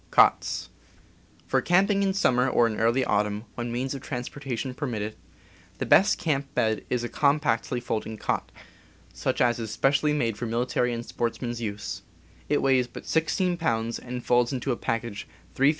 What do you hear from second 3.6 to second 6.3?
means of transportation permit it, the best